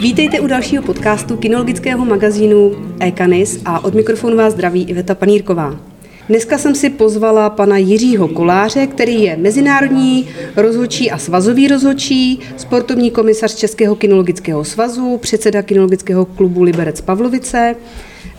[0.00, 5.80] Vítejte u dalšího podcastu kinologického magazínu Ekanis a od mikrofonu vás zdraví Iveta Panírková.
[6.28, 13.10] Dneska jsem si pozvala pana Jiřího Koláře, který je mezinárodní rozhodčí a svazový rozhodčí, sportovní
[13.10, 17.74] komisař Českého kinologického svazu, předseda kinologického klubu Liberec Pavlovice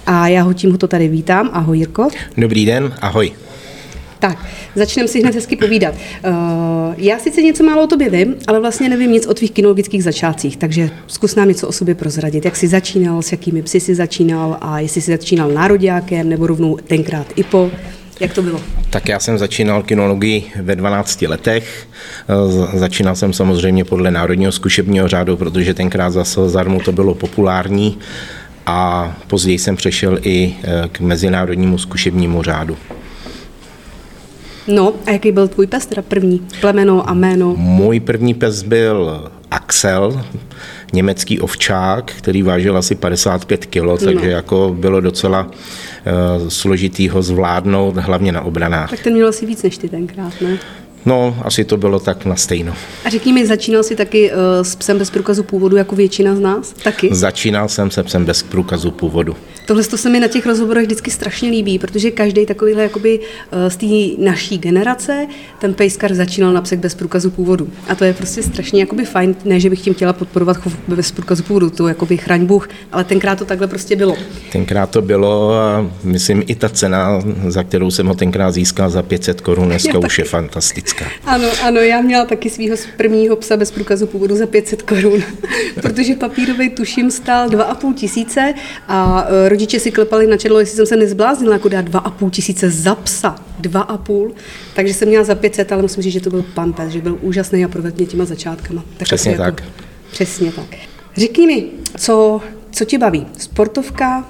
[0.05, 1.49] a já ho tímto tady vítám.
[1.53, 2.07] Ahoj Jirko.
[2.37, 3.31] Dobrý den, ahoj.
[4.19, 4.45] Tak,
[4.75, 5.95] začneme si hned hezky povídat.
[5.95, 6.33] Uh,
[6.97, 10.57] já sice něco málo o tobě vím, ale vlastně nevím nic o tvých kinologických začátcích,
[10.57, 12.45] takže zkus nám něco o sobě prozradit.
[12.45, 16.77] Jak jsi začínal, s jakými psy jsi začínal a jestli jsi začínal nároďákem nebo rovnou
[16.77, 17.71] tenkrát IPO.
[18.19, 18.61] Jak to bylo?
[18.89, 21.87] Tak já jsem začínal kinologii ve 12 letech.
[22.73, 27.97] Eh, začínal jsem samozřejmě podle Národního zkušebního řádu, protože tenkrát za Salzarmu to bylo populární
[28.65, 32.77] a později jsem přešel i eh, k Mezinárodnímu zkušebnímu řádu.
[34.69, 36.47] No, a jaký byl tvůj pes, teda první?
[36.61, 37.55] Plemeno a jméno?
[37.57, 40.25] Můj první pes byl Axel,
[40.93, 44.31] německý ovčák, který vážil asi 55 kg, takže no.
[44.31, 48.89] jako bylo docela uh, složitý ho zvládnout, hlavně na obranách.
[48.89, 50.57] Tak ten měl asi víc než ty tenkrát, ne?
[51.05, 52.73] No, asi to bylo tak na stejno.
[53.05, 56.39] A řekni mi, začínal jsi taky uh, s psem bez průkazu původu jako většina z
[56.39, 56.73] nás?
[56.83, 57.09] Taky?
[57.11, 59.35] Začínal jsem se psem bez průkazu původu.
[59.65, 63.69] Tohle to se mi na těch rozhovorech vždycky strašně líbí, protože každý takovýhle jakoby uh,
[63.69, 65.27] z té naší generace,
[65.59, 67.69] ten pejskar začínal na psech bez průkazu původu.
[67.87, 71.11] A to je prostě strašně jakoby fajn, ne, že bych tím chtěla podporovat chov bez
[71.11, 74.15] průkazu původu, to jakoby chraň Bůh, ale tenkrát to takhle prostě bylo.
[74.51, 79.03] Tenkrát to bylo a myslím i ta cena, za kterou jsem ho tenkrát získal za
[79.03, 81.31] 500 korun, dneska už je fantastická fantastická.
[81.31, 85.23] Ano, ano, já měla taky svého prvního psa bez průkazu původu za 500 korun,
[85.81, 88.53] protože papírový tuším stál 2,5 tisíce
[88.87, 92.69] a e, rodiče si klepali na čedlo, jestli jsem se nezbláznila, jako dát 2,5 tisíce
[92.69, 93.35] za psa.
[93.61, 94.31] 2,5,
[94.73, 97.17] takže jsem měla za 500, ale musím říct, že to byl pan pes, že byl
[97.21, 98.83] úžasný a provedl mě těma začátkama.
[98.97, 99.63] Tak Přesně jako, tak.
[100.11, 100.75] Přesně tak.
[101.17, 101.65] Řekni mi,
[101.97, 103.27] co, co tě baví?
[103.37, 104.25] Sportovka,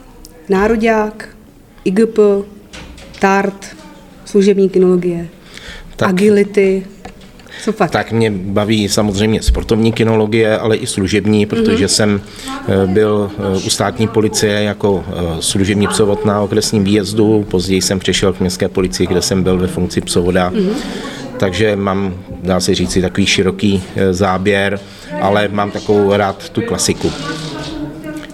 [0.50, 1.29] nároďák,
[1.84, 2.19] IGP,
[3.19, 3.75] TART,
[4.25, 5.29] služební kinologie?
[5.99, 6.85] Tak, agility.
[7.63, 7.91] Co pak?
[7.91, 11.87] Tak mě baví samozřejmě sportovní kinologie, ale i služební, protože mm-hmm.
[11.87, 12.21] jsem
[12.67, 17.99] eh, byl eh, u státní policie jako eh, služební psovod na okresním výjezdu, později jsem
[17.99, 20.51] přešel k městské policii, kde jsem byl ve funkci psovoda.
[20.51, 20.73] Mm-hmm.
[21.37, 24.79] Takže mám, dá se říci, takový široký záběr,
[25.21, 27.11] ale mám takovou rád tu klasiku.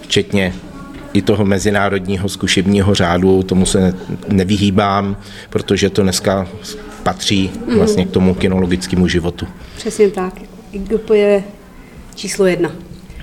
[0.01, 0.53] Včetně
[1.13, 3.93] i toho mezinárodního zkušebního řádu, tomu se
[4.27, 5.17] nevyhýbám,
[5.49, 6.47] protože to dneska
[7.05, 7.75] patří mm.
[7.75, 9.47] vlastně k tomu kinologickému životu.
[9.77, 10.33] Přesně tak.
[10.71, 11.43] IGP je
[12.16, 12.71] číslo jedna.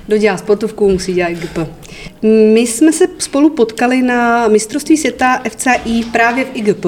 [0.06, 1.59] Kdo dělá sportovku, musí dělat IGP.
[2.54, 6.87] My jsme se spolu potkali na mistrovství světa FCI právě v IGP,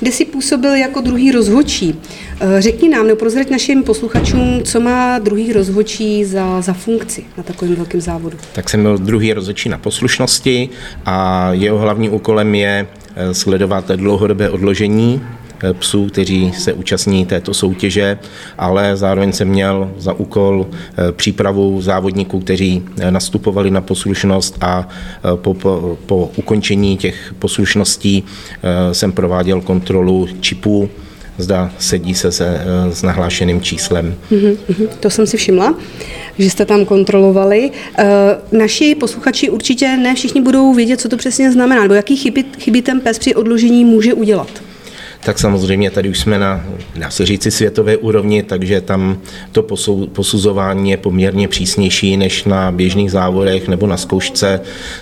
[0.00, 2.00] kde si působil jako druhý rozhodčí.
[2.40, 7.42] Eh, řekni nám, nebo prozrať našim posluchačům, co má druhý rozhodčí za, za funkci na
[7.42, 8.38] takovém velkém závodu.
[8.52, 10.68] Tak jsem byl druhý rozhodčí na poslušnosti
[11.06, 12.86] a jeho hlavním úkolem je
[13.16, 15.22] eh, sledovat dlouhodobé odložení
[15.72, 18.18] psů, kteří se účastní této soutěže,
[18.58, 24.88] ale zároveň jsem měl za úkol eh, přípravu závodníků, kteří eh, nastupovali na poslušnost a
[25.34, 28.24] po, po, po ukončení těch poslušností
[28.92, 30.88] jsem prováděl kontrolu čipů,
[31.38, 32.60] zda sedí se, se
[32.92, 34.14] s nahlášeným číslem.
[34.32, 35.74] Mm-hmm, to jsem si všimla,
[36.38, 37.70] že jste tam kontrolovali.
[38.52, 42.82] Naši posluchači určitě ne všichni budou vědět, co to přesně znamená, nebo jaký chyby, chyby
[42.82, 44.62] ten pes při odložení může udělat
[45.24, 46.64] tak samozřejmě tady už jsme na,
[46.96, 49.18] dá se říci, světové úrovni, takže tam
[49.52, 49.62] to
[50.12, 54.60] posuzování je poměrně přísnější než na běžných závodech nebo na zkoušce,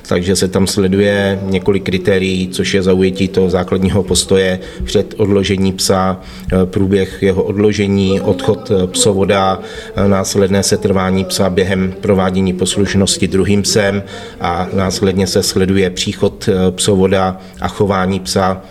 [0.08, 6.20] takže se tam sleduje několik kritérií, což je zaujetí toho základního postoje před odložení psa,
[6.52, 9.58] eh, průběh jeho odložení, odchod eh, psovoda,
[9.96, 14.02] eh, následné setrvání psa během provádění poslušnosti druhým psem
[14.40, 18.62] a následně se sleduje příchod psovoda a chování psa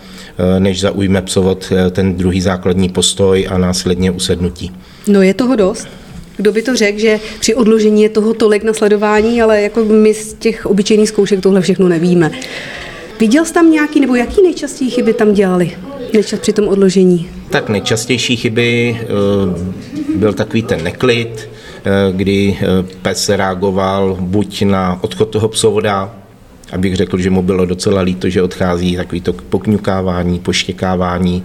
[0.58, 4.72] než zaujme psovod eh, ten druhý základní postoj a následně usednutí.
[5.08, 5.88] No je toho dost?
[6.36, 10.14] Kdo by to řekl, že při odložení je toho tolik na sledování, ale jako my
[10.14, 12.30] z těch obyčejných zkoušek tohle všechno nevíme.
[13.20, 15.76] Viděl jsi tam nějaký, nebo jaký nejčastější chyby tam dělali
[16.12, 17.28] nejčas při tom odložení?
[17.50, 19.06] Tak nejčastější chyby eh,
[20.16, 21.48] byl takový ten neklid,
[22.12, 22.58] kdy
[23.02, 26.14] pes reagoval buď na odchod toho psovoda,
[26.74, 31.42] abych řekl, že mu bylo docela líto, že odchází takový to pokňukávání, poštěkávání,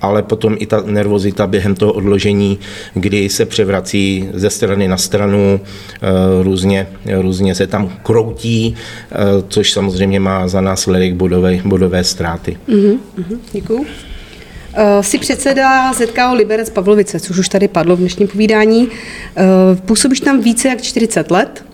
[0.00, 2.58] ale potom i ta nervozita během toho odložení,
[2.94, 6.86] kdy se převrací ze strany na stranu, eh, různě,
[7.20, 8.74] různě se tam kroutí,
[9.12, 9.16] eh,
[9.48, 12.56] což samozřejmě má za následek bodové, bodové ztráty.
[12.68, 12.98] Mm-hmm,
[13.52, 13.86] děkuju.
[14.78, 18.88] Uh, jsi předseda ZKO Liberec Pavlovice, což už tady padlo v dnešním povídání.
[19.84, 21.64] Působíš tam více jak 40 let.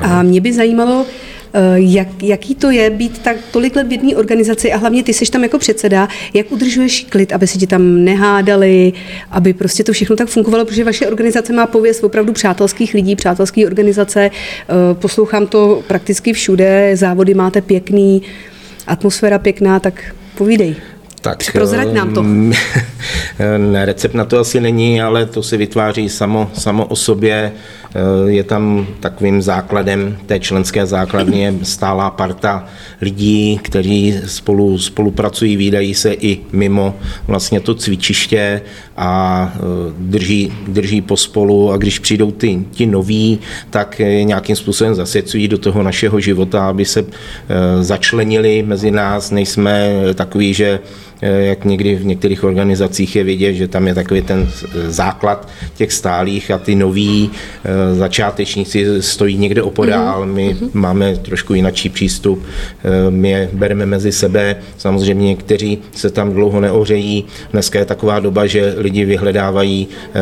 [0.00, 1.35] A mě by zajímalo, eh,
[1.74, 5.30] jak, jaký to je být tak tolik let v jedné organizaci a hlavně ty jsi
[5.30, 8.92] tam jako předseda, jak udržuješ klid, aby si ti tam nehádali,
[9.30, 13.66] aby prostě to všechno tak fungovalo, protože vaše organizace má pověst opravdu přátelských lidí, přátelské
[13.66, 18.22] organizace, eh, poslouchám to prakticky všude, závody máte pěkný,
[18.86, 20.76] atmosféra pěkná, tak povídej.
[21.26, 22.22] Tak, Prozrať nám to.
[23.58, 27.52] ne, recept na to asi není, ale to se vytváří samo, samo o sobě.
[27.96, 32.66] Eh, je tam takovým základem té členské základny stálá parta
[33.00, 36.94] lidí, kteří spolu spolupracují, výdají se i mimo
[37.26, 38.62] vlastně to cvičiště
[38.96, 39.58] a eh,
[39.98, 43.38] drží, drží pospolu a když přijdou ty, ti noví,
[43.70, 49.30] tak nějakým způsobem zasvěcují do toho našeho života, aby se eh, začlenili mezi nás.
[49.30, 50.80] Nejsme takový, že
[51.22, 54.48] jak někdy v některých organizacích je vidět, že tam je takový ten
[54.86, 57.30] základ těch stálých a ty noví
[57.92, 60.34] začátečníci stojí někde opodál, mhm.
[60.34, 60.70] my mm-hmm.
[60.72, 62.42] máme trošku jiný přístup,
[62.84, 68.20] eh, my je bereme mezi sebe, samozřejmě někteří se tam dlouho neořejí, dneska je taková
[68.20, 70.20] doba, že lidi vyhledávají eh,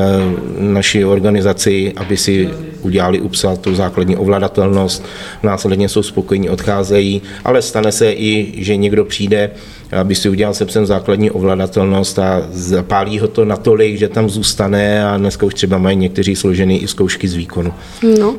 [0.58, 2.48] naši organizaci, aby si
[2.82, 5.04] udělali upsat tu základní ovladatelnost,
[5.42, 9.50] následně jsou spokojení, odcházejí, ale stane se i, že někdo přijde,
[9.94, 15.16] aby si udělal sepsem základní ovladatelnost a zapálí ho to natolik, že tam zůstane a
[15.16, 17.72] dneska už třeba mají někteří složený i zkoušky z výkonu.
[18.20, 18.34] No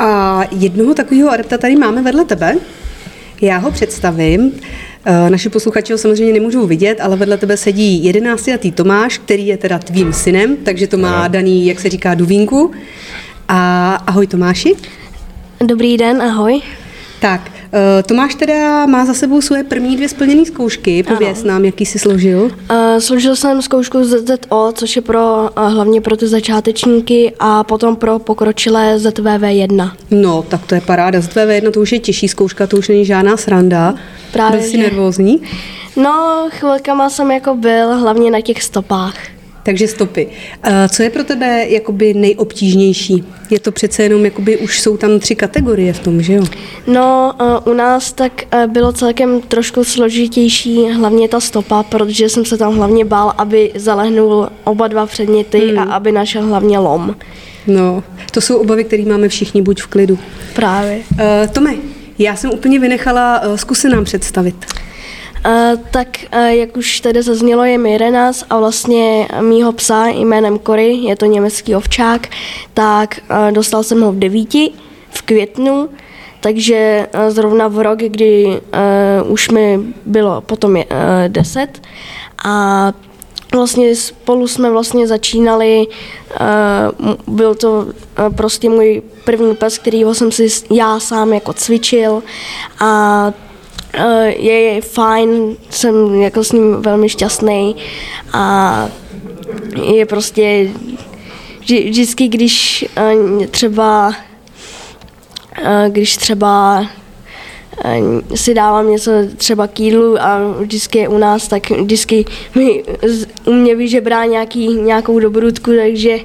[0.00, 2.56] a jednoho takového adepta tady máme vedle tebe.
[3.40, 4.52] Já ho představím.
[5.04, 9.56] Eh, naši posluchači ho samozřejmě nemůžou vidět, ale vedle tebe sedí jedenáctiletý Tomáš, který je
[9.56, 12.70] teda tvým synem, takže to má daný, jak se říká, duvínku.
[13.48, 14.74] A ahoj Tomáši.
[15.66, 16.60] Dobrý den, ahoj.
[17.20, 17.50] Tak,
[18.06, 21.02] Tomáš teda má za sebou svoje první dvě splněné zkoušky.
[21.02, 22.42] Pověz nám, jaký jsi složil.
[22.42, 27.96] Uh, složil jsem zkoušku ZZO, což je pro uh, hlavně pro ty začátečníky a potom
[27.96, 29.90] pro pokročilé ZVV1.
[30.10, 31.18] No, tak to je paráda.
[31.18, 33.94] ZVV1 to už je těžší zkouška, to už není žádná sranda.
[34.32, 34.60] Právě.
[34.60, 35.42] Byl jsi nervózní?
[35.96, 39.14] No, chvilkama jsem jako byl, hlavně na těch stopách.
[39.62, 40.28] Takže stopy.
[40.88, 43.24] Co je pro tebe jakoby nejobtížnější?
[43.50, 46.44] Je to přece jenom, jakoby už jsou tam tři kategorie v tom, že jo?
[46.86, 47.34] No,
[47.64, 48.32] u nás tak
[48.66, 54.48] bylo celkem trošku složitější hlavně ta stopa, protože jsem se tam hlavně bál, aby zalehnul
[54.64, 55.78] oba dva předměty hmm.
[55.78, 57.16] a aby našel hlavně lom.
[57.66, 60.18] No, to jsou obavy, které máme všichni, buď v klidu.
[60.54, 60.96] Právě.
[61.12, 61.18] Uh,
[61.52, 61.74] Tome,
[62.18, 64.54] já jsem úplně vynechala, uh, zkus nám představit.
[65.46, 70.58] Uh, tak uh, jak už tady zaznělo, je mi 11 a vlastně mýho psa jménem
[70.58, 72.28] Kory, je to německý ovčák,
[72.74, 74.72] tak uh, dostal jsem ho v devíti
[75.10, 75.88] v květnu,
[76.40, 78.60] takže zrovna v rok, kdy
[79.24, 80.90] už mi bylo potom je, uh,
[81.28, 81.82] 10
[82.44, 82.92] a
[83.52, 85.86] vlastně spolu jsme vlastně začínali,
[87.26, 87.86] byl to
[88.36, 92.22] prostě můj první pes, kterýho jsem si já sám jako cvičil.
[92.80, 93.32] A
[94.26, 97.76] je, je fajn, jsem jako s ním velmi šťastný
[98.32, 98.88] a
[99.82, 100.68] je prostě
[101.64, 102.84] vždycky, když
[103.14, 104.14] uh, třeba uh,
[105.88, 106.86] když třeba
[108.34, 112.84] si dávám něco třeba k jídlu a vždycky je u nás, tak vždycky mi
[113.44, 116.18] u mě vyžebrá nějaký, nějakou dobrutku, takže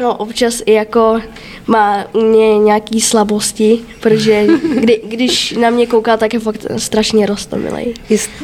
[0.00, 1.20] no, občas i jako
[1.66, 7.26] má u mě nějaký slabosti, protože kdy, když na mě kouká, tak je fakt strašně
[7.26, 7.94] rostomilej.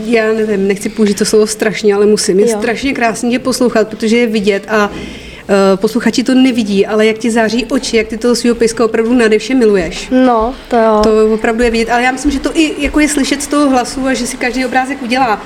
[0.04, 2.40] Já nevím, nechci použít to slovo strašně, ale musím.
[2.40, 2.58] Je jo.
[2.58, 4.90] strašně krásně tě poslouchat, protože je vidět a
[5.44, 9.14] Uh, posluchači to nevidí, ale jak ti září oči, jak ty toho svého pejska opravdu
[9.14, 10.08] nadevše miluješ.
[10.10, 11.00] No, to jo.
[11.02, 13.70] To opravdu je vidět, ale já myslím, že to i jako je slyšet z toho
[13.70, 15.42] hlasu a že si každý obrázek udělá.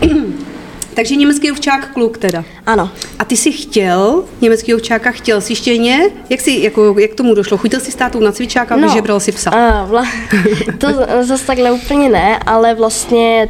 [0.94, 2.44] Takže německý ovčák kluk teda.
[2.66, 2.90] Ano.
[3.18, 6.10] A ty jsi chtěl německý ovčáka, chtěl jsi štěně?
[6.30, 7.58] Jak, jsi, jako, jak tomu došlo?
[7.58, 9.50] Chutil jsi státu na cvičáka a no, vyžebral si psa?
[9.50, 10.06] A, vla,
[10.78, 10.88] to
[11.22, 13.48] zase takhle úplně ne, ale vlastně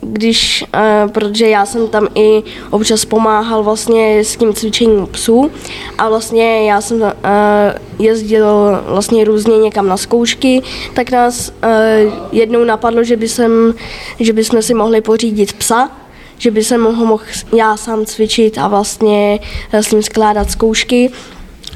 [0.00, 5.50] když, eh, protože já jsem tam i občas pomáhal vlastně s tím cvičením psů
[5.98, 7.14] a vlastně já jsem eh,
[7.98, 8.46] jezdil
[8.86, 10.62] vlastně různě někam na zkoušky,
[10.94, 11.52] tak nás
[12.32, 13.74] jednou napadlo, že by, jsem,
[14.20, 15.90] že by jsme si mohli pořídit psa,
[16.38, 17.24] že by jsem ho mohl
[17.56, 19.40] já sám cvičit a vlastně
[19.72, 21.10] s ním skládat zkoušky.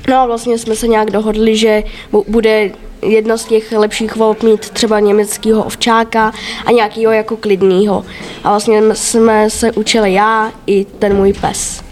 [0.08, 1.82] No a vlastně jsme se nějak dohodli, že
[2.28, 2.70] bude
[3.02, 6.32] jedna z těch lepších volb mít třeba německého ovčáka
[6.66, 8.04] a nějakého jako klidného.
[8.44, 11.82] A vlastně jsme se učili já i ten můj pes.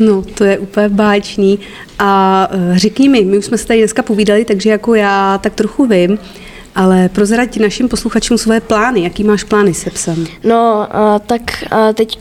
[0.00, 1.58] No, to je úplně báječný.
[1.98, 5.54] A e, řekni mi, my už jsme se tady dneska povídali, takže jako já tak
[5.54, 6.18] trochu vím,
[6.74, 9.02] ale prozrať našim posluchačům své plány.
[9.02, 10.26] Jaký máš plány se psem?
[10.44, 10.88] No,
[11.26, 11.42] tak
[11.94, 12.18] teď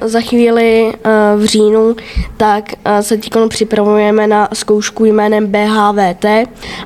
[0.00, 0.92] za chvíli
[1.36, 1.96] v říjnu,
[2.36, 2.64] tak
[3.00, 6.24] se teď připravujeme na zkoušku jménem BHVT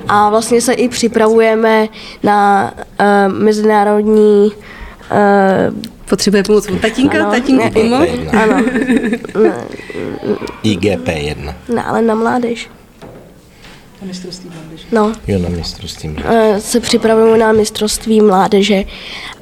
[0.07, 1.87] a vlastně se i připravujeme
[2.23, 2.73] na
[3.27, 4.51] mezinárodní
[6.09, 8.09] Potřebuje pomoc od tatínka, ano, tatínku pomoc.
[8.43, 8.63] Ano.
[10.63, 11.53] IGP1.
[11.75, 12.69] Ne, ale na mládež.
[14.01, 14.83] Na mistrovství mládeže.
[14.91, 15.13] No.
[15.27, 16.61] Jo, na mistrovství mládeže.
[16.61, 18.83] Se připravuju na mistrovství mládeže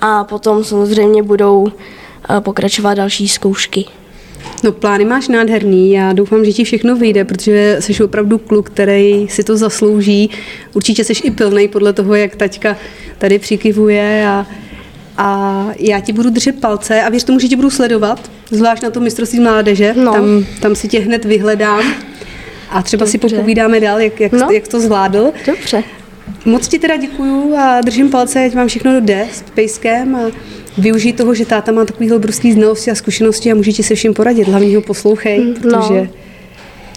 [0.01, 1.67] a potom samozřejmě budou
[2.39, 3.85] pokračovat další zkoušky.
[4.63, 9.27] No plány máš nádherný, já doufám, že ti všechno vyjde, protože jsi opravdu kluk, který
[9.29, 10.29] si to zaslouží.
[10.73, 12.77] Určitě jsi i pilnej podle toho, jak taťka
[13.17, 14.45] tady přikivuje a
[15.21, 18.89] a já ti budu držet palce a věř tomu, že tě budu sledovat, zvlášť na
[18.89, 19.93] to mistrovství mládeže.
[19.97, 20.13] No.
[20.13, 21.83] Tam, tam si tě hned vyhledám
[22.71, 23.11] a třeba Dobře.
[23.11, 24.47] si popovídáme dál, jak, jak, no.
[24.51, 25.31] jak to zvládl.
[25.45, 25.83] Dobře.
[26.45, 30.19] Moc ti teda děkuju a držím palce, ať vám všechno jde s pejskem a
[30.77, 34.13] využij toho, že táta má takový obrovský znalosti a zkušenosti a může ti se všem
[34.13, 34.47] poradit.
[34.47, 35.79] Hlavně ho poslouchej, mm, no.
[35.79, 36.09] protože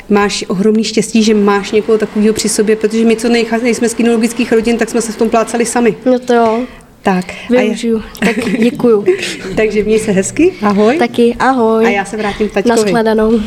[0.09, 3.29] máš ohromný štěstí, že máš někoho takového při sobě, protože my, co
[3.63, 5.95] nejsme z kinologických rodin, tak jsme se v tom plácali sami.
[6.05, 6.61] No to jo.
[7.03, 7.25] Tak.
[7.51, 8.03] Využiju.
[8.21, 8.35] A já...
[8.35, 9.05] Tak děkuju.
[9.57, 10.53] Takže měj se hezky.
[10.63, 10.99] Ahoj.
[10.99, 11.87] Taky ahoj.
[11.87, 12.81] A já se vrátím k taťkovi.
[12.81, 13.41] Naschledanou.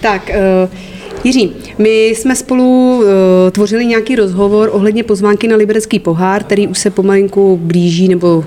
[0.00, 0.30] Tak,
[0.64, 0.93] uh,
[1.24, 3.04] Jiří, my jsme spolu uh,
[3.50, 8.44] tvořili nějaký rozhovor ohledně pozvánky na Liberecký pohár, který už se pomalinku blíží nebo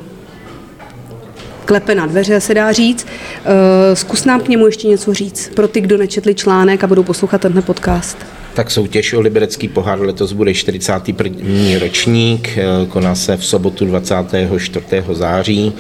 [1.66, 3.06] klepe na dveře, se dá říct.
[3.06, 3.52] Uh,
[3.94, 7.42] zkus nám k němu ještě něco říct, pro ty, kdo nečetli článek a budou poslouchat
[7.42, 8.18] tenhle podcast
[8.54, 11.80] tak soutěž o Liberecký pohár letos bude 41.
[11.80, 15.14] ročník, eh, koná se v sobotu 24.
[15.14, 15.74] září,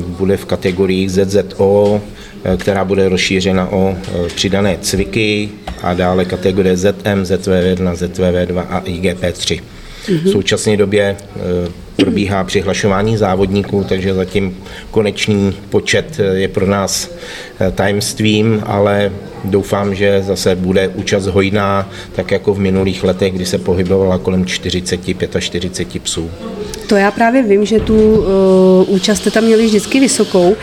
[0.00, 2.00] bude v kategorii ZZO,
[2.56, 3.96] která bude rozšířena o
[4.34, 5.48] přidané cviky
[5.82, 9.60] a dále kategorie ZM, ZV1, ZVV2 a IGP3.
[10.06, 10.24] Mm-hmm.
[10.24, 11.16] V současné době
[11.96, 14.56] probíhá přihlašování závodníků, takže zatím
[14.90, 17.10] konečný počet je pro nás
[17.74, 19.12] tajemstvím, ale
[19.44, 24.46] doufám, že zase bude účast hojná, tak jako v minulých letech, kdy se pohybovala kolem
[24.46, 25.00] 40,
[25.38, 26.30] 45 psů.
[26.86, 28.24] To já právě vím, že tu uh,
[28.94, 30.50] účast jste tam měli vždycky vysokou.
[30.50, 30.56] Uh,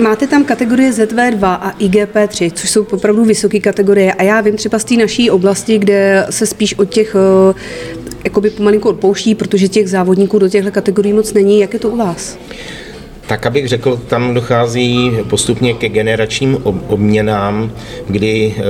[0.00, 4.12] Máte tam kategorie ZV2 a IGP3, což jsou opravdu vysoké kategorie.
[4.12, 7.56] A já vím třeba z té naší oblasti, kde se spíš od těch uh,
[8.24, 11.60] jakoby pomalinku odpouští, protože těch závodníků do těchto kategorií moc není.
[11.60, 12.38] Jak je to u vás?
[13.30, 16.58] Tak abych řekl, tam dochází postupně ke generačním
[16.88, 17.72] obměnám,
[18.08, 18.62] kdy eh,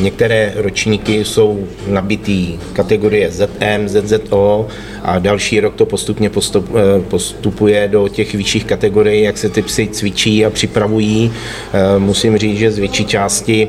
[0.00, 4.66] některé ročníky jsou nabitý kategorie ZM, ZZO
[5.02, 9.62] a další rok to postupně postup, eh, postupuje do těch vyšších kategorií, jak se ty
[9.62, 11.32] psy cvičí a připravují.
[11.72, 13.68] Eh, musím říct, že z větší části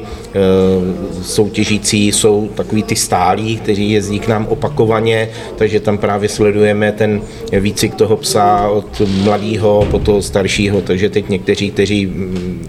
[1.22, 7.22] soutěžící jsou takový ty stálí, kteří jezdí k nám opakovaně, takže tam právě sledujeme ten
[7.52, 12.68] výcvik toho psa od mladého po toho staršího, takže teď někteří, kteří mm,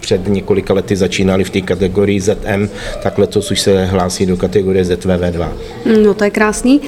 [0.00, 2.68] před několika lety začínali v té kategorii ZM,
[3.02, 5.48] tak letos už se hlásí do kategorie ZVV2.
[6.02, 6.80] No to je krásný.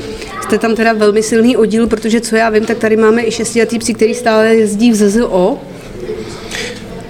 [0.42, 3.78] Jste tam teda velmi silný oddíl, protože co já vím, tak tady máme i šestiletý
[3.78, 5.58] psi, který stále jezdí v ZZO.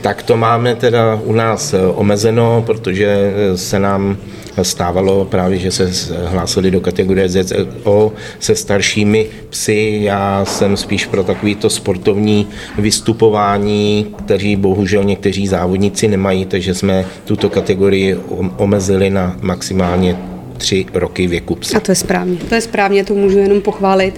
[0.01, 4.17] Tak to máme teda u nás omezeno, protože se nám
[4.63, 5.91] stávalo právě, že se
[6.27, 9.99] hlásili do kategorie ZO se staršími psy.
[10.03, 12.47] Já jsem spíš pro takovýto sportovní
[12.79, 18.17] vystupování, kteří bohužel někteří závodníci nemají, takže jsme tuto kategorii
[18.57, 20.17] omezili na maximálně
[20.59, 21.77] tři roky věku psa.
[21.77, 24.15] A to je správně, to je správně, to můžu jenom pochválit.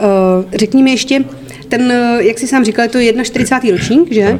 [0.00, 1.24] Eh, řekni mi ještě,
[1.68, 3.70] ten, eh, jak jsi sám říkal, je to 41.
[3.70, 4.38] ročník, že?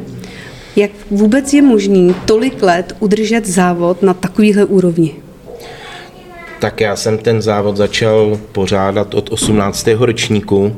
[0.75, 5.20] Jak vůbec je možný tolik let udržet závod na takovýhle úrovni?
[6.61, 9.87] Tak já jsem ten závod začal pořádat od 18.
[9.87, 10.77] ročníku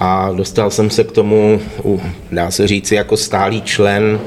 [0.00, 1.60] a dostal jsem se k tomu,
[2.32, 4.20] dá se říci, jako stálý člen,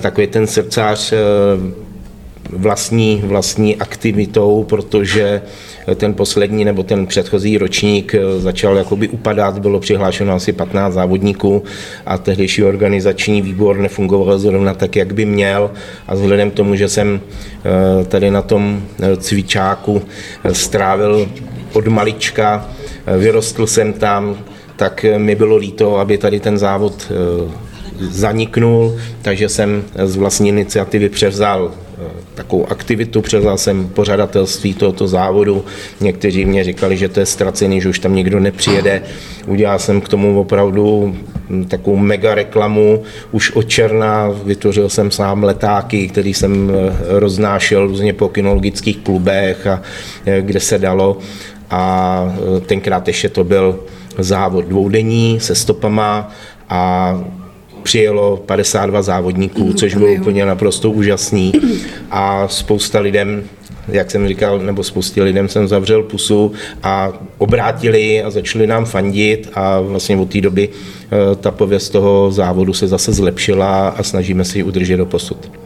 [0.00, 1.12] takový ten srdcář
[2.50, 5.42] vlastní, vlastní aktivitou, protože
[5.94, 11.62] ten poslední nebo ten předchozí ročník začal jakoby upadat, bylo přihlášeno asi 15 závodníků
[12.06, 15.70] a tehdejší organizační výbor nefungoval zrovna tak, jak by měl.
[16.08, 18.82] A vzhledem k tomu, že jsem eh, tady na tom
[19.16, 20.02] cvičáku
[20.52, 21.28] strávil
[21.72, 22.68] od malička,
[23.18, 24.38] vyrostl jsem tam,
[24.76, 27.50] tak mi bylo líto, aby tady ten závod eh,
[28.00, 31.70] zaniknul, takže jsem z vlastní iniciativy převzal
[32.34, 35.64] takovou aktivitu, převzal jsem pořadatelství tohoto závodu.
[36.00, 39.02] Někteří mě říkali, že to je ztracený, že už tam nikdo nepřijede.
[39.46, 41.16] Udělal jsem k tomu opravdu
[41.68, 46.72] takovou mega reklamu, už od černa vytvořil jsem sám letáky, který jsem
[47.08, 49.80] roznášel různě po kinologických klubech a
[50.40, 51.18] kde se dalo
[51.72, 52.24] a
[52.56, 53.78] eh, tenkrát ještě to byl
[54.18, 56.30] závod dvoudenní se stopama
[56.68, 57.14] a
[57.82, 61.52] přijelo 52 závodníků, což bylo úplně naprosto úžasný
[62.10, 63.44] a spousta lidem
[63.88, 69.50] jak jsem říkal, nebo spoustě lidem jsem zavřel pusu a obrátili a začali nám fandit
[69.54, 74.44] a vlastně od té doby eh, ta pověst toho závodu se zase zlepšila a snažíme
[74.44, 75.61] se ji udržet do posud.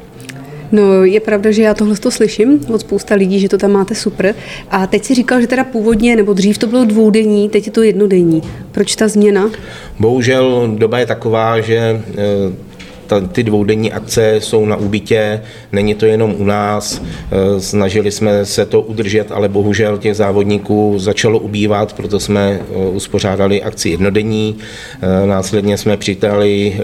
[0.73, 3.95] No, je pravda, že já tohle to slyším od spousta lidí, že to tam máte
[3.95, 4.35] super.
[4.71, 7.83] A teď si říkal, že teda původně, nebo dřív to bylo dvoudenní, teď je to
[7.83, 8.43] jednodenní.
[8.73, 9.51] Proč ta změna?
[9.99, 12.66] Bohužel doba je taková, že eh,
[13.07, 18.45] ta, ty dvoudenní akce jsou na úbytě, není to jenom u nás, eh, snažili jsme
[18.47, 24.57] se to udržet, ale bohužel těch závodníků začalo ubývat, proto jsme eh, uspořádali akci jednodenní,
[25.03, 26.77] eh, následně jsme přitali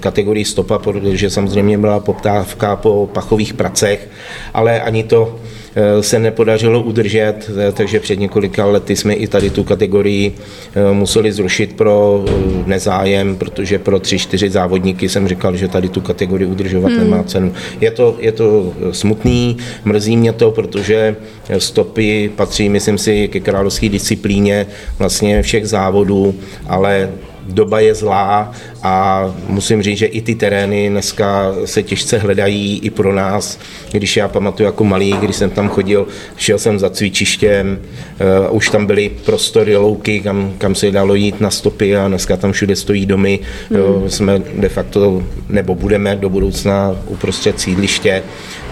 [0.00, 4.08] kategorii stopa, protože samozřejmě byla poptávka po pachových pracech,
[4.54, 5.38] ale ani to
[6.00, 10.32] se nepodařilo udržet, eh, takže před několika lety jsme i tady tu kategorii
[10.74, 12.24] eh, museli zrušit pro
[12.66, 16.98] nezájem, protože pro tři, čtyři závodníky jsem říkal, že tady tu kategorii udržovat hmm.
[16.98, 17.52] nemá cenu.
[17.80, 21.16] Je to, je to smutný, mrzí mě to, protože
[21.58, 24.66] stopy patří, myslím si, ke královské disciplíně
[24.98, 26.34] vlastně všech závodů,
[26.66, 27.10] ale
[27.48, 28.52] doba je zlá
[28.86, 33.58] a musím říct, že i ty terény dneska se těžce hledají i pro nás.
[33.92, 37.78] Když já pamatuju jako malý, když jsem tam chodil, šel jsem za cvičištěm,
[38.48, 42.36] uh, už tam byly prostory, louky, kam, kam se dalo jít na stopy a dneska
[42.36, 43.40] tam všude stojí domy.
[43.70, 43.80] Mm.
[43.80, 48.22] Uh, jsme de facto, nebo budeme do budoucna uprostřed sídliště,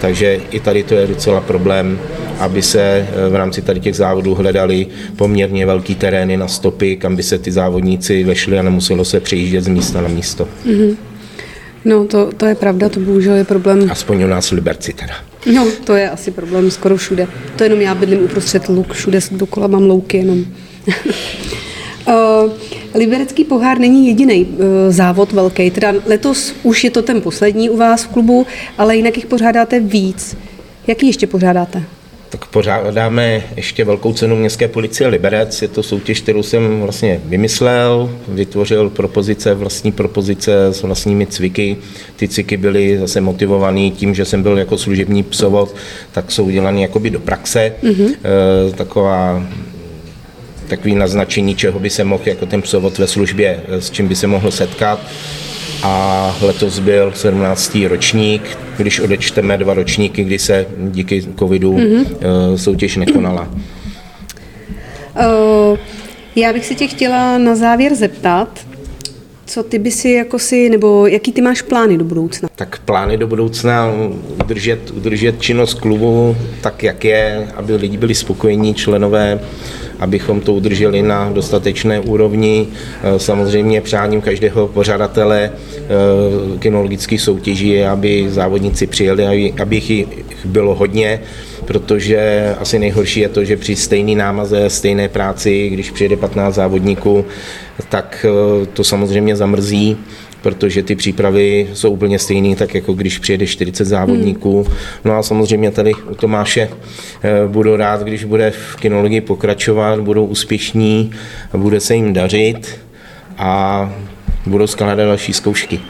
[0.00, 1.98] takže i tady to je docela problém,
[2.38, 7.16] aby se eh, v rámci tady těch závodů hledali poměrně velký terény na stopy, kam
[7.16, 10.48] by se ty závodníci vešli a nemuselo se přejíždět z místa na místo.
[10.66, 10.96] Mm-hmm.
[11.84, 13.90] No, to, to je pravda, to bohužel je problém.
[13.90, 15.14] Aspoň u nás v Liberci teda.
[15.52, 17.28] No, to je asi problém skoro všude.
[17.56, 20.38] To jenom já bydlím uprostřed luk, všude dokola mám louky jenom.
[20.38, 20.44] uh,
[22.94, 24.58] Liberecký pohár není jediný uh,
[24.88, 28.46] závod velký, teda letos už je to ten poslední u vás v klubu,
[28.78, 30.36] ale jinak jich pořádáte víc.
[30.86, 31.82] Jaký ještě pořádáte?
[32.38, 35.62] Tak pořádáme ještě velkou cenu městské policie Liberec.
[35.62, 41.76] Je to soutěž, kterou jsem vlastně vymyslel, vytvořil propozice, vlastní propozice s vlastními cviky.
[42.16, 45.76] Ty cviky byly zase motivované tím, že jsem byl jako služební psovod,
[46.12, 47.72] tak jsou udělané jakoby do praxe.
[47.82, 48.14] Mm-hmm.
[48.68, 49.46] E, taková
[50.68, 54.26] takový naznačení, čeho by se mohl jako ten psovod ve službě, s čím by se
[54.26, 55.00] mohl setkat
[55.84, 57.78] a letos byl 17.
[57.88, 62.54] ročník, když odečteme dva ročníky, kdy se díky covidu mm-hmm.
[62.56, 63.48] soutěž nekonala.
[65.16, 65.78] Uh,
[66.36, 68.66] já bych se tě chtěla na závěr zeptat,
[69.46, 72.48] co ty by si jako si, nebo jaký ty máš plány do budoucna?
[72.56, 73.92] Tak plány do budoucna
[74.44, 79.40] udržet, udržet činnost klubu tak, jak je, aby lidi byli spokojení, členové,
[80.00, 82.66] abychom to udrželi na dostatečné úrovni.
[83.02, 90.06] Eh, samozřejmě přáním každého pořadatele eh, kinologických soutěží je, aby závodníci přijeli, aby jich
[90.44, 91.20] bylo hodně,
[91.64, 97.24] protože asi nejhorší je to, že při stejné námaze, stejné práci, když přijede 15 závodníků,
[97.88, 99.96] tak eh, to samozřejmě zamrzí
[100.44, 104.62] protože ty přípravy jsou úplně stejné, tak jako když přijede 40 závodníků.
[104.62, 104.74] Hmm.
[105.04, 106.68] No a samozřejmě tady u Tomáše
[107.22, 111.10] eh, budu rád, když bude v kinologii pokračovat, budou úspěšní,
[111.56, 112.80] bude se jim dařit
[113.38, 113.92] a
[114.46, 115.80] budou skládat další zkoušky.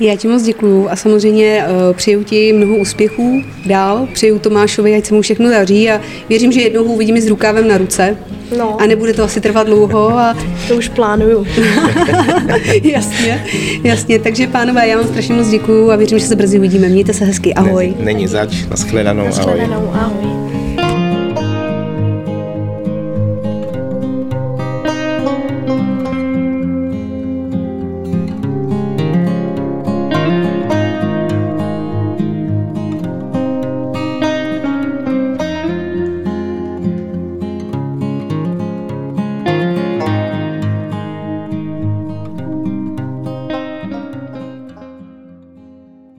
[0.00, 5.06] Já ti moc děkuju a samozřejmě uh, přeju ti mnoho úspěchů dál, přeju Tomášovi, ať
[5.06, 8.16] se mu všechno daří a věřím, že jednou ho uvidíme s rukávem na ruce
[8.58, 8.80] no.
[8.80, 10.08] a nebude to asi trvat dlouho.
[10.08, 10.36] A...
[10.68, 11.46] To už plánuju.
[12.82, 13.44] jasně,
[13.84, 16.88] jasně, takže pánové, já vám strašně moc děkuju a věřím, že se brzy uvidíme.
[16.88, 17.86] Mějte se hezky, ahoj.
[17.86, 19.60] Není, není zač, nashledanou, ahoj.
[19.94, 20.59] ahoj.